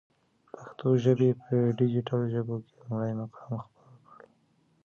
پښتو 0.55 0.87
ژبی 1.03 1.29
په 1.41 1.55
ډيجيټل 1.77 2.21
ژبو 2.33 2.55
کی 2.65 2.73
لمړی 2.79 3.11
مقام 3.19 3.51
خپل 3.69 3.95
کړ. 4.09 4.21